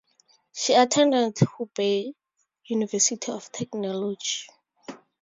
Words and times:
She 0.51 0.73
attended 0.73 1.35
Hubei 1.35 2.15
University 2.65 3.31
of 3.31 3.51
Technology. 3.51 4.47